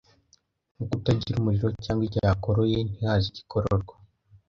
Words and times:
Nko 0.73 0.85
kutagira 0.91 1.35
umuriro, 1.37 1.67
cg 1.83 1.99
igihe 2.07 2.27
akoroye 2.35 2.77
ntihaze 2.89 3.25
igikororwa 3.29 3.93